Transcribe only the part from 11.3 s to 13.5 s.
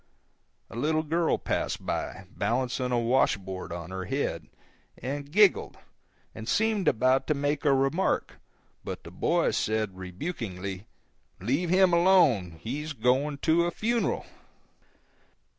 "Let him alone, he's going